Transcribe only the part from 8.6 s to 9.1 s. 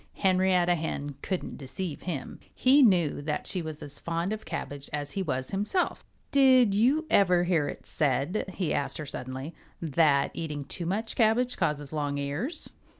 asked her